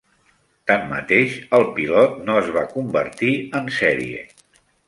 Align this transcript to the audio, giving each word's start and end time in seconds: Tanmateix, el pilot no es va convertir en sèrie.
Tanmateix, 0.71 1.35
el 1.59 1.67
pilot 1.77 2.17
no 2.31 2.39
es 2.45 2.51
va 2.57 2.65
convertir 2.75 3.33
en 3.61 3.73
sèrie. 3.81 4.29